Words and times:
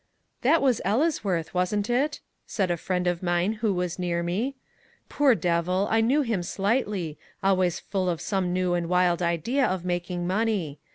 "That 0.41 0.63
was 0.63 0.81
Ellesworth, 0.83 1.53
wasn't 1.53 1.87
it?" 1.87 2.21
said 2.47 2.71
a 2.71 2.75
friend 2.77 3.05
of 3.05 3.21
mine 3.21 3.53
who 3.61 3.71
was 3.71 3.99
near 3.99 4.23
me. 4.23 4.55
"Poor 5.09 5.35
devil. 5.35 5.87
I 5.91 6.01
knew 6.01 6.23
him 6.23 6.41
slightly, 6.41 7.19
always 7.43 7.79
full 7.79 8.09
of 8.09 8.19
some 8.19 8.51
new 8.51 8.73
and 8.73 8.89
wild 8.89 9.21
idea 9.21 9.63
of 9.63 9.85
making 9.85 10.25
money. 10.25 10.79